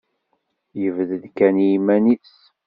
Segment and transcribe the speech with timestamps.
[0.81, 2.35] Yebded kan i yiman-nnes.